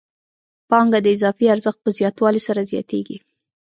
[0.69, 3.17] پانګه د اضافي ارزښت په زیاتوالي سره زیاتېږي